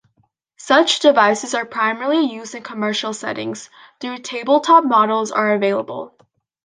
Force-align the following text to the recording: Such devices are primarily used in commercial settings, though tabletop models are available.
Such 0.57 1.01
devices 1.01 1.53
are 1.53 1.63
primarily 1.63 2.21
used 2.33 2.55
in 2.55 2.63
commercial 2.63 3.13
settings, 3.13 3.69
though 3.99 4.17
tabletop 4.17 4.83
models 4.83 5.31
are 5.31 5.53
available. 5.53 6.15